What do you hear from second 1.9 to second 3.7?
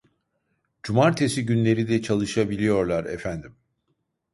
çalışabiliyorlar efendim